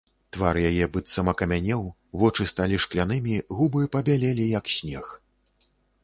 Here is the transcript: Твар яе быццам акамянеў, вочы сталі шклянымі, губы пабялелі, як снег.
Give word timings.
Твар 0.35 0.55
яе 0.69 0.85
быццам 0.93 1.27
акамянеў, 1.33 1.83
вочы 2.21 2.47
сталі 2.51 2.79
шклянымі, 2.85 3.35
губы 3.59 3.81
пабялелі, 3.97 4.47
як 4.59 4.65
снег. 4.77 5.05